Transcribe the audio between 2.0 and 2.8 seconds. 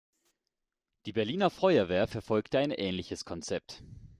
verfolgte ein